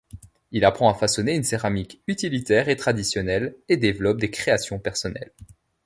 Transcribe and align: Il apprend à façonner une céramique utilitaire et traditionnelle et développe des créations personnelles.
Il 0.51 0.65
apprend 0.65 0.89
à 0.89 0.95
façonner 0.97 1.35
une 1.35 1.43
céramique 1.43 2.01
utilitaire 2.07 2.69
et 2.69 2.75
traditionnelle 2.75 3.55
et 3.69 3.77
développe 3.77 4.17
des 4.19 4.31
créations 4.31 4.79
personnelles. 4.79 5.31